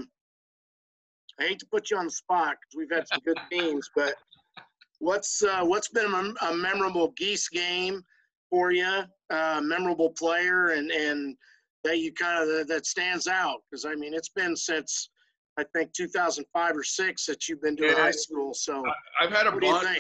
[1.39, 4.15] I hate to put you on the spot because we've had some good teams, but
[5.01, 8.03] What's uh, what's been a, a, memorable geese game
[8.51, 9.03] for you?
[9.31, 11.37] Uh, memorable player and and
[11.85, 15.11] that you kind of that stands out because I mean it's been since
[15.59, 18.55] I think 2005 or six that you've been doing yeah, high school.
[18.55, 18.85] So
[19.21, 19.99] I, have had a bunch.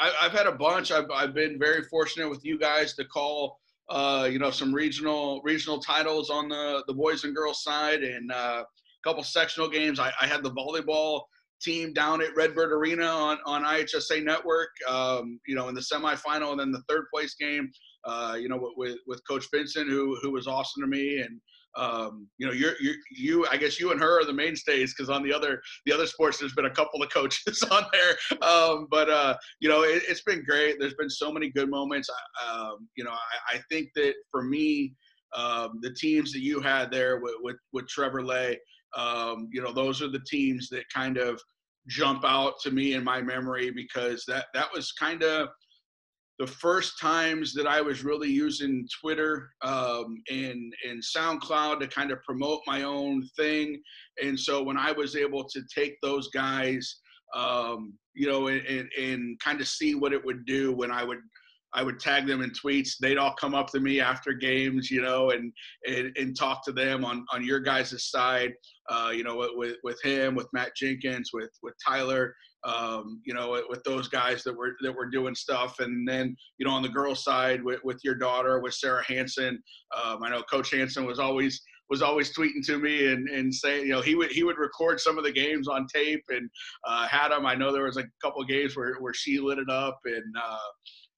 [0.00, 0.90] I, have had a bunch.
[0.90, 3.58] I've I've been very fortunate with you guys to call.
[3.90, 8.32] Uh, you know some regional regional titles on the the boys and girls side and
[8.32, 10.00] uh, a couple sectional games.
[10.00, 11.24] I, I had the volleyball
[11.62, 16.50] team down at Redbird Arena on, on IHSA Network, um, you know, in the semifinal
[16.50, 17.70] and then the third place game,
[18.04, 21.20] uh, you know, with, with Coach Vincent, who, who was awesome to me.
[21.20, 21.40] And,
[21.76, 25.10] um, you know, you're, you're, you, I guess you and her are the mainstays because
[25.10, 28.38] on the other, the other sports, there's been a couple of coaches on there.
[28.42, 30.76] Um, but, uh, you know, it, has been great.
[30.78, 32.08] There's been so many good moments.
[32.48, 34.94] Um, you know, I, I, think that for me,
[35.34, 38.56] um, the teams that you had there with, with, with Trevor Lay,
[38.96, 41.40] um, you know, those are the teams that kind of
[41.88, 45.48] jump out to me in my memory because that that was kind of
[46.38, 52.10] the first times that I was really using Twitter um, and and SoundCloud to kind
[52.10, 53.80] of promote my own thing.
[54.22, 57.00] And so when I was able to take those guys,
[57.34, 61.04] um, you know, and, and, and kind of see what it would do when I
[61.04, 61.20] would
[61.74, 62.98] I would tag them in tweets.
[63.00, 65.52] They'd all come up to me after games, you know, and
[65.86, 68.54] and, and talk to them on on your guys' side.
[68.88, 73.62] Uh, you know, with with him, with Matt Jenkins, with with Tyler, um, you know,
[73.68, 76.88] with, those guys that were that were doing stuff, and then you know on the
[76.88, 79.62] girls' side with with your daughter, with Sarah Hanson.
[79.96, 83.86] Um, I know Coach Hanson was always was always tweeting to me and, and saying,
[83.86, 86.48] you know, he would he would record some of the games on tape and
[86.86, 87.46] uh, had them.
[87.46, 90.34] I know there was a couple of games where, where she lit it up and
[90.42, 90.58] uh,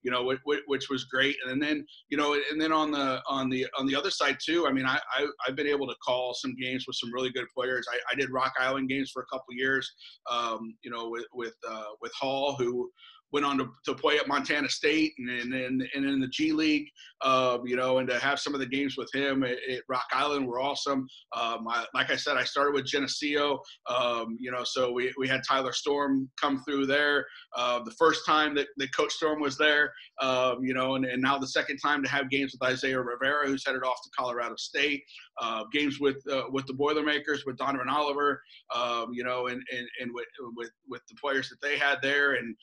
[0.06, 1.34] you know, which, which was great.
[1.48, 4.64] And then, you know, and then on the on the on the other side too.
[4.68, 7.46] I mean, I, I have been able to call some games with some really good
[7.52, 7.88] players.
[7.92, 9.92] I, I did Rock Island games for a couple years.
[10.30, 12.88] Um, you know, with with uh, with Hall, who
[13.32, 16.52] went on to, to play at Montana State and and, and, and in the G
[16.52, 16.88] League,
[17.22, 20.06] um, you know, and to have some of the games with him at, at Rock
[20.12, 21.06] Island were awesome.
[21.36, 25.28] Um, I, like I said, I started with Geneseo, um, you know, so we, we
[25.28, 27.26] had Tyler Storm come through there.
[27.56, 31.20] Uh, the first time that, that Coach Storm was there, um, you know, and, and
[31.20, 34.54] now the second time to have games with Isaiah Rivera, who's headed off to Colorado
[34.56, 35.02] State,
[35.40, 38.40] uh, games with uh, with the Boilermakers, with Donovan Oliver,
[38.74, 42.34] um, you know, and, and, and with, with, with the players that they had there.
[42.34, 42.54] And,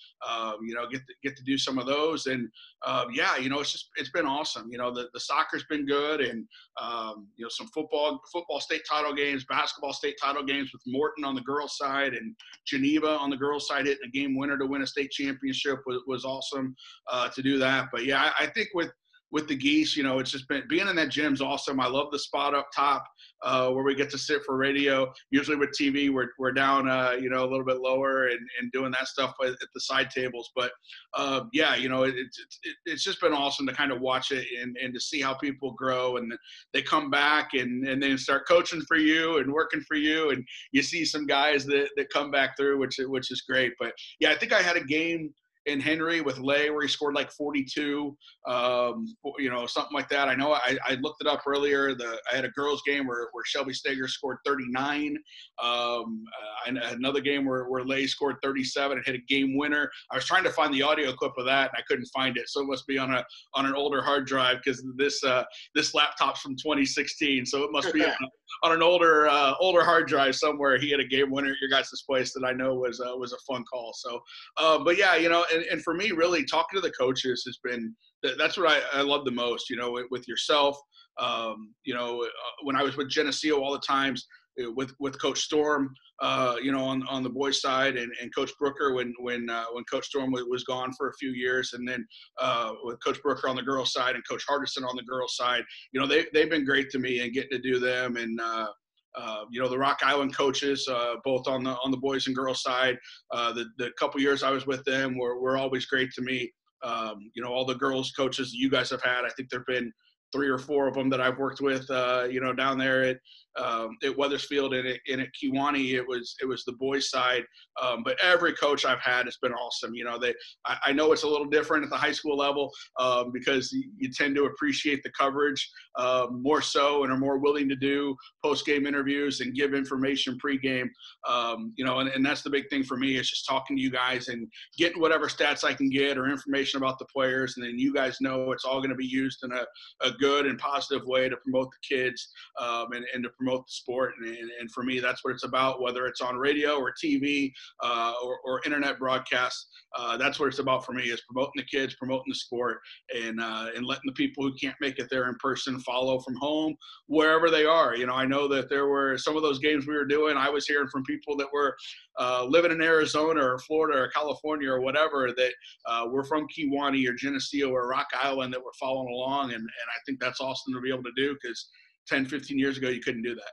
[0.54, 2.28] um, you know, get to, get to do some of those.
[2.28, 2.50] And
[2.86, 4.70] um, yeah, you know, it's just it's been awesome.
[4.72, 6.46] You know, the, the soccer's been good, and
[6.82, 11.24] um, you know, some football football state title games, basketball state title games with Morton
[11.24, 12.36] on the girls' side and
[12.66, 16.02] Geneva on the girls' side hitting a game winner to win a state championship was,
[16.08, 16.76] was awesome
[17.12, 17.90] uh, to do that.
[17.92, 18.92] But yeah, I, I think with
[19.34, 21.80] with the geese, you know, it's just been being in that gym's awesome.
[21.80, 23.04] I love the spot up top
[23.42, 25.12] uh, where we get to sit for radio.
[25.32, 28.72] Usually with TV, we're, we're down, uh, you know, a little bit lower and, and
[28.72, 30.52] doing that stuff at the side tables.
[30.56, 30.72] But
[31.16, 32.28] uh, yeah, you know, it, it,
[32.62, 35.34] it, it's just been awesome to kind of watch it and, and to see how
[35.34, 36.32] people grow and
[36.72, 40.30] they come back and, and then start coaching for you and working for you.
[40.30, 43.74] And you see some guys that, that come back through, which, which is great.
[43.80, 45.34] But yeah, I think I had a game
[45.66, 48.16] in Henry with Lay where he scored like 42,
[48.48, 49.06] um,
[49.38, 50.28] you know, something like that.
[50.28, 51.96] I know I, I, looked it up earlier.
[51.96, 55.18] The I had a girls game where, where Shelby Steger scored 39.
[55.64, 56.26] Um,
[56.68, 59.90] uh, another game where, where Lay scored 37 and hit a game winner.
[60.12, 62.50] I was trying to find the audio clip of that and I couldn't find it.
[62.50, 63.24] So it must be on a
[63.54, 65.44] on an older hard drive because this uh,
[65.76, 67.46] this laptop's from 2016.
[67.46, 68.14] So it must be on,
[68.62, 70.78] on, an older uh, older hard drive somewhere.
[70.78, 73.34] He had a game winner at your guys' place that I know was uh, was
[73.34, 73.94] a fun call.
[73.96, 74.20] So,
[74.58, 77.58] uh, but yeah, you know and, and for me, really talking to the coaches has
[77.64, 77.96] been
[78.38, 79.70] that's what I, I love the most.
[79.70, 80.78] You know, with, with yourself.
[81.20, 82.28] Um, you know, uh,
[82.64, 84.26] when I was with Geneseo, all the times
[84.58, 88.52] with with Coach Storm, uh, you know, on, on the boys' side, and, and Coach
[88.60, 91.88] Brooker when when uh, when Coach Storm was, was gone for a few years, and
[91.88, 92.06] then
[92.40, 95.64] uh, with Coach Brooker on the girls' side and Coach Hardison on the girls' side,
[95.92, 98.68] you know, they they've been great to me and getting to do them, and uh,
[99.16, 102.36] uh, you know the Rock Island coaches, uh, both on the on the boys and
[102.36, 102.98] girls side.
[103.32, 106.52] Uh, the the couple years I was with them were were always great to me.
[106.84, 109.26] Um, you know all the girls coaches you guys have had.
[109.26, 109.92] I think there've been
[110.34, 111.90] three or four of them that I've worked with.
[111.90, 113.18] Uh, you know down there at
[113.58, 117.44] um, at Wethersfield and at, and at Kewanee, it was it was the boys side.
[117.82, 119.94] Um, but every coach I've had has been awesome.
[119.94, 120.34] You know, they
[120.66, 123.90] I, I know it's a little different at the high school level um, because you,
[123.98, 128.16] you, tend to appreciate the coverage um, more so and are more willing to do
[128.44, 130.88] post game interviews and give information pregame.
[131.28, 133.82] Um, you know, and, and that's the big thing for me is just talking to
[133.82, 137.66] you guys and getting whatever stats I can get or information about the players, and
[137.66, 139.66] then you guys know it's all going to be used in a,
[140.06, 143.64] a good and positive way to promote the kids um, and, and to promote the
[143.68, 144.14] sport.
[144.20, 147.52] And, and, and, for me, that's what it's about, whether it's on radio or TV
[147.84, 149.68] uh, or, or, internet broadcasts.
[149.98, 152.80] Uh, that's what it's about for me is promoting the kids, promoting the sport,
[153.16, 156.36] and uh, and letting the people who can't make it there in person follow from
[156.38, 156.76] home
[157.08, 157.96] wherever they are.
[157.96, 160.38] You know, I know that there were some of those games we were doing.
[160.38, 161.76] I was hearing from people that were
[162.20, 165.54] uh, living in Arizona or Florida or California or whatever that
[165.86, 169.90] uh, were from Kewanee or Geneseo or Rock Island that were following along, and and
[169.90, 171.70] I think that's awesome to be able to do because
[172.08, 173.52] 10, 15 years ago, you couldn't do that.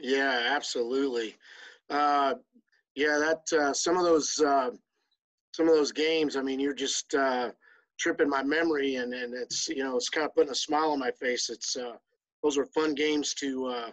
[0.00, 1.34] Yeah, absolutely.
[1.90, 2.34] Uh,
[2.94, 4.70] yeah, that uh, some of those uh,
[5.54, 6.36] some of those games.
[6.36, 7.50] I mean, you're just uh,
[7.98, 10.98] tripping my memory, and and it's you know it's kind of putting a smile on
[10.98, 11.48] my face.
[11.48, 11.94] It's uh,
[12.42, 13.90] those were fun games to uh,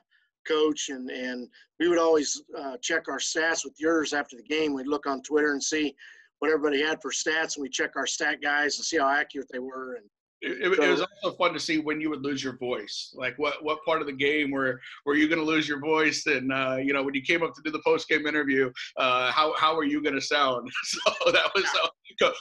[0.48, 1.48] coach, and and
[1.80, 2.42] we would always
[2.82, 4.74] check our stats with yours after the game.
[4.74, 5.96] We'd look on Twitter and see
[6.40, 9.50] what everybody had for stats, and we check our stat guys and see how accurate
[9.52, 10.06] they were, and
[10.42, 13.14] it, so, it, was also fun to see when you would lose your voice.
[13.16, 16.26] Like what what part of the game were were you going to lose your voice?
[16.28, 19.32] And uh, you know when you came up to do the post game interview, uh,
[19.32, 20.70] how how were you going to sound?
[20.86, 21.88] So that was uh,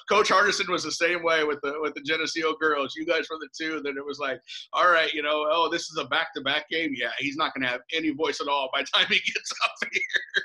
[0.08, 2.94] Coach Hardison was the same way with the with the Geneseo girls.
[2.94, 3.80] You guys were the two.
[3.82, 4.40] Then it was like,
[4.72, 6.92] all right, you know, oh this is a back to back game.
[6.94, 9.52] Yeah, he's not going to have any voice at all by the time he gets
[9.64, 10.43] up here.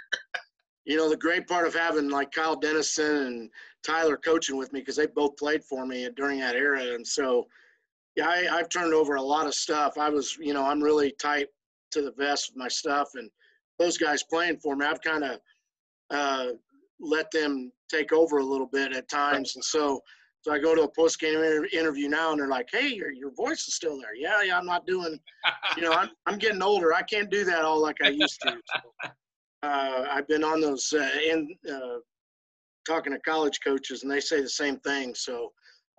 [0.90, 3.50] You know the great part of having like Kyle Dennison and
[3.84, 6.82] Tyler coaching with me because they both played for me during that era.
[6.82, 7.46] And so,
[8.16, 10.00] yeah, I, I've turned over a lot of stuff.
[10.00, 11.46] I was, you know, I'm really tight
[11.92, 13.30] to the vest with my stuff, and
[13.78, 15.40] those guys playing for me, I've kind of
[16.10, 16.48] uh,
[17.00, 19.56] let them take over a little bit at times.
[19.56, 20.02] And so,
[20.42, 21.40] so I go to a post game
[21.72, 24.66] interview now, and they're like, "Hey, your your voice is still there." Yeah, yeah, I'm
[24.66, 25.20] not doing.
[25.78, 26.96] You know, I'm I'm getting older.
[26.96, 28.58] I can't do that all like I used to.
[28.74, 29.12] So,
[29.64, 31.98] uh, I've been on those uh, in uh,
[32.88, 35.14] talking to college coaches, and they say the same thing.
[35.16, 35.52] So,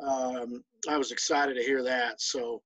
[0.05, 2.21] um, I was excited to hear that.
[2.21, 2.63] So,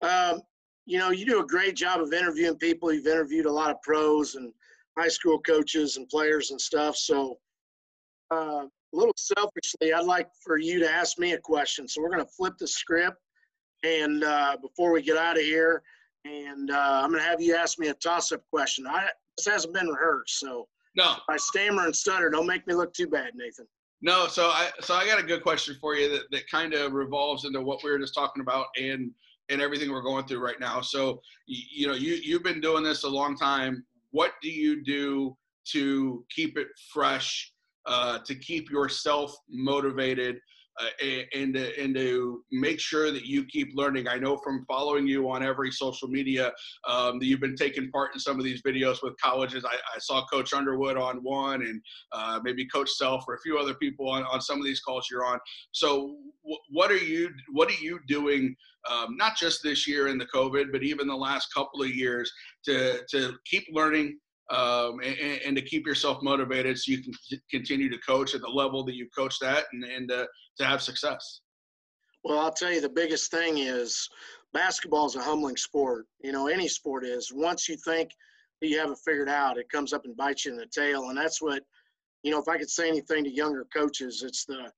[0.00, 0.40] um,
[0.86, 2.92] you know, you do a great job of interviewing people.
[2.92, 4.52] You've interviewed a lot of pros and
[4.96, 6.96] high school coaches and players and stuff.
[6.96, 7.38] So,
[8.30, 11.86] uh, a little selfishly, I'd like for you to ask me a question.
[11.86, 13.18] So we're going to flip the script,
[13.84, 15.82] and uh, before we get out of here,
[16.24, 18.86] and uh, I'm going to have you ask me a toss-up question.
[18.86, 19.08] I
[19.38, 22.92] this hasn't been rehearsed, so no, if I stammer and stutter, don't make me look
[22.92, 23.66] too bad, Nathan.
[24.02, 26.92] No, so I so I got a good question for you that, that kind of
[26.92, 29.10] revolves into what we were just talking about and
[29.48, 30.80] and everything we're going through right now.
[30.80, 33.84] So you, you know you you've been doing this a long time.
[34.10, 35.36] What do you do
[35.72, 37.52] to keep it fresh,
[37.86, 40.40] uh, to keep yourself motivated,
[40.80, 40.88] uh,
[41.34, 44.08] and, to, and to make sure that you keep learning.
[44.08, 46.52] I know from following you on every social media
[46.86, 49.64] um, that you've been taking part in some of these videos with colleges.
[49.64, 53.58] I, I saw Coach Underwood on one, and uh, maybe Coach Self or a few
[53.58, 55.38] other people on, on some of these calls you're on.
[55.72, 58.54] So, w- what are you what are you doing?
[58.88, 62.30] Um, not just this year in the COVID, but even the last couple of years
[62.64, 64.18] to to keep learning,
[64.50, 67.12] um, and, and, to keep yourself motivated so you can
[67.50, 70.24] continue to coach at the level that you coached at and, and uh,
[70.56, 71.40] to have success?
[72.24, 74.08] Well, I'll tell you the biggest thing is
[74.52, 76.06] basketball is a humbling sport.
[76.22, 77.32] You know, any sport is.
[77.32, 78.10] Once you think
[78.60, 81.10] that you have it figured out, it comes up and bites you in the tail.
[81.10, 81.62] And that's what,
[82.22, 84.70] you know, if I could say anything to younger coaches, it's the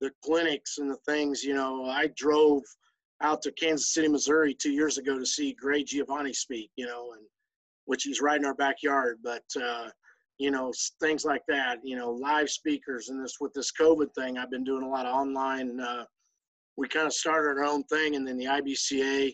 [0.00, 1.42] the clinics and the things.
[1.42, 2.62] You know, I drove
[3.20, 6.70] out to Kansas City, Missouri two years ago to see Gray Giovanni speak.
[6.76, 7.22] You know, and
[7.88, 9.16] which is right in our backyard.
[9.24, 9.88] But uh,
[10.38, 11.78] you know, things like that.
[11.82, 14.36] You know, live speakers and this with this COVID thing.
[14.36, 15.80] I've been doing a lot of online.
[15.80, 16.04] Uh,
[16.76, 19.32] we kind of started our own thing, and then the IBCA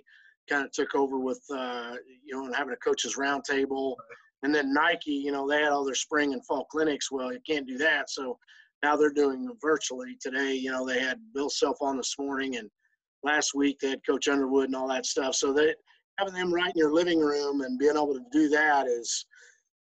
[0.49, 3.97] kind of took over with uh, you know and having a coaches roundtable,
[4.45, 5.11] and then Nike.
[5.11, 7.11] You know, they had all their spring and fall clinics.
[7.11, 8.38] Well, you can't do that, so
[8.85, 10.17] now they're doing them virtually.
[10.21, 12.71] Today, you know, they had Bill Self on this morning, and
[13.25, 15.35] last week they had Coach Underwood and all that stuff.
[15.35, 15.75] So they
[16.18, 19.27] having them right in your living room and being able to do that is,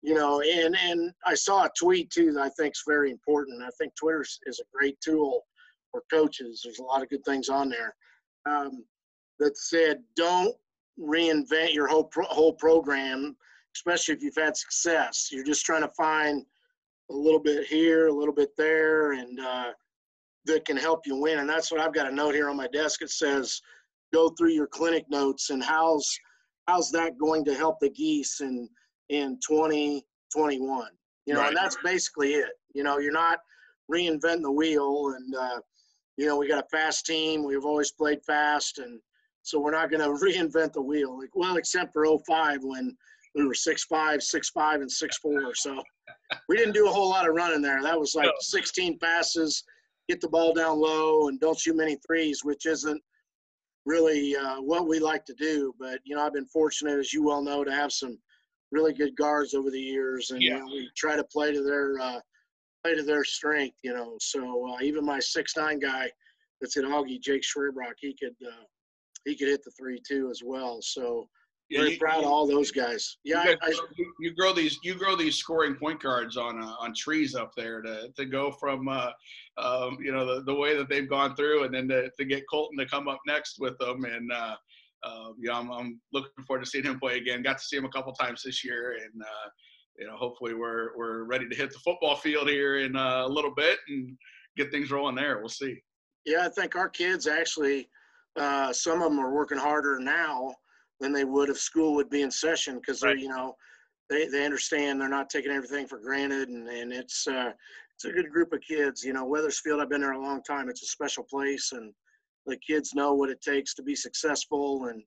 [0.02, 3.62] you know, and and I saw a tweet too that I think is very important.
[3.62, 5.44] I think Twitter is a great tool
[5.90, 6.62] for coaches.
[6.64, 7.94] There's a lot of good things on there
[8.46, 8.84] um,
[9.38, 10.54] that said don't
[10.98, 13.36] reinvent your whole pro- whole program,
[13.76, 15.28] especially if you've had success.
[15.30, 16.44] You're just trying to find
[17.10, 19.72] a little bit here, a little bit there, and uh,
[20.46, 21.38] that can help you win.
[21.38, 23.02] And that's what I've got a note here on my desk.
[23.02, 23.60] It says
[24.12, 26.18] go through your clinic notes and how's
[26.68, 28.68] how's that going to help the geese in
[29.08, 30.88] in 2021
[31.26, 31.48] you know right.
[31.48, 32.50] and that's basically it.
[32.74, 33.38] You know you're not
[33.92, 35.60] reinventing the wheel and uh,
[36.16, 37.44] you know we got a fast team.
[37.44, 39.00] We've always played fast and
[39.42, 41.18] so we're not going to reinvent the wheel.
[41.18, 42.96] Like well except for 05 when
[43.34, 45.54] we were six five six five and six four.
[45.54, 45.82] So
[46.48, 47.82] we didn't do a whole lot of running there.
[47.82, 48.32] That was like no.
[48.40, 49.62] 16 passes
[50.08, 53.00] get the ball down low and don't shoot many threes which isn't
[53.84, 55.74] really uh, what we like to do.
[55.78, 58.18] But you know, I've been fortunate, as you well know, to have some
[58.70, 60.56] really good guards over the years, and yeah.
[60.56, 62.20] you know, we try to play to their uh,
[62.82, 63.76] play to their strength.
[63.82, 66.10] You know, so uh, even my six nine guy
[66.60, 68.64] that's at Augie, Jake Schwerbrock, he could uh,
[69.24, 70.80] he could hit the three too as well.
[70.82, 71.28] So
[71.70, 73.16] very you, proud you, of all those guys.
[73.24, 73.74] Yeah, you, I,
[74.20, 77.80] you, grow these you grow these scoring point guards on uh, on trees up there
[77.82, 79.10] to to go from uh,
[79.58, 82.44] um, you know the, the way that they've gone through, and then to, to get
[82.50, 84.56] Colton to come up next with them, and uh,
[85.04, 87.42] uh, yeah, I'm, I'm looking forward to seeing him play again.
[87.42, 89.48] Got to see him a couple times this year, and uh,
[89.98, 93.28] you know hopefully we're we're ready to hit the football field here in uh, a
[93.28, 94.16] little bit and
[94.56, 95.38] get things rolling there.
[95.38, 95.76] We'll see.
[96.24, 97.88] Yeah, I think our kids actually,
[98.38, 100.54] uh, some of them are working harder now
[101.02, 103.10] than they would if school would be in session because right.
[103.10, 103.54] they're you know
[104.08, 107.50] they, they understand they're not taking everything for granted and, and it's uh,
[107.94, 109.04] it's a good group of kids.
[109.04, 110.68] You know Wethersfield, i've been there a long time.
[110.68, 111.92] It's a special place and
[112.46, 115.02] the kids know what it takes to be successful and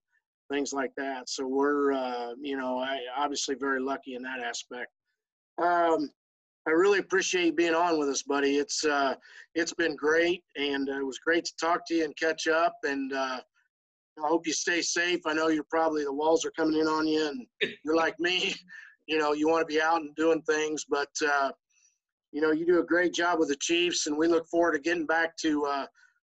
[0.50, 1.28] things like that.
[1.28, 4.90] So we're uh, you know I, obviously very lucky in that aspect.
[5.58, 6.10] Um,
[6.68, 8.58] i really appreciate you being on with us buddy.
[8.58, 9.14] It's uh,
[9.54, 13.12] it's been great and it was great to talk to you and catch up and
[13.12, 13.40] uh,
[14.22, 15.20] I hope you stay safe.
[15.26, 17.46] I know you're probably the walls are coming in on you, and
[17.84, 18.54] you're like me.
[19.08, 21.52] You know, you want to be out and doing things, but uh,
[22.32, 24.80] you know, you do a great job with the Chiefs, and we look forward to
[24.80, 25.86] getting back to uh,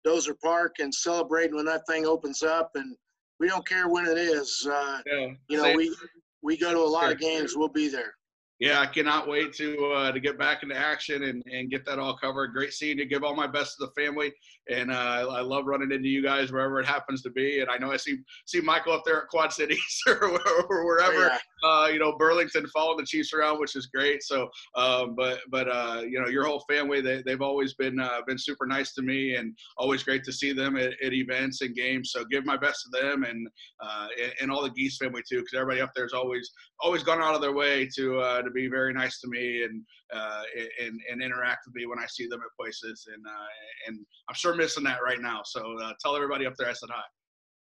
[0.07, 2.71] Dozer Park and celebrating when that thing opens up.
[2.75, 2.97] And
[3.41, 4.67] we don't care when it is.
[4.67, 5.95] Uh, yeah, you know, we
[6.43, 7.55] we go to a lot of games.
[7.57, 8.15] We'll be there.
[8.63, 11.99] Yeah, I cannot wait to uh, to get back into action and, and get that
[11.99, 12.53] all covered.
[12.53, 13.07] Great seeing you.
[13.07, 14.33] Give all my best to the family,
[14.71, 17.61] and uh, I love running into you guys wherever it happens to be.
[17.61, 20.39] And I know I see see Michael up there at Quad Cities or,
[20.69, 21.31] or wherever.
[21.33, 21.69] Oh, yeah.
[21.69, 24.23] uh, you know, Burlington following the Chiefs around, which is great.
[24.23, 28.21] So, um, but but uh, you know, your whole family they they've always been uh,
[28.29, 31.75] been super nice to me, and always great to see them at, at events and
[31.75, 32.13] games.
[32.13, 33.49] So give my best to them and
[33.81, 37.03] uh, and, and all the Geese family too, because everybody up there is always always
[37.03, 39.83] gone out of their way to to be very nice to me and
[40.15, 40.43] uh,
[40.81, 43.07] and and interact with me when I see them at places.
[43.13, 43.49] And uh,
[43.89, 43.99] and
[44.29, 45.43] I'm sure missing that right now.
[45.45, 47.03] So uh, tell everybody up there I said hi.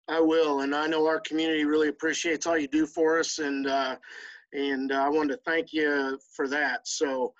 [0.09, 3.66] I will, and I know our community really appreciates all you do for us, and
[3.66, 3.97] uh,
[4.53, 6.87] and I wanted to thank you for that.
[6.87, 7.32] So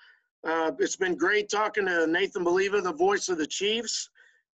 [0.45, 4.09] uh, it's been great talking to Nathan Baliva, the voice of the Chiefs.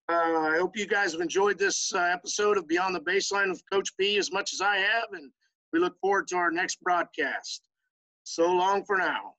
[0.10, 3.64] Uh, I hope you guys have enjoyed this uh, episode of Beyond the Baseline with
[3.72, 5.32] Coach P as much as I have, and
[5.72, 7.62] we look forward to our next broadcast.
[8.24, 9.36] So long for now.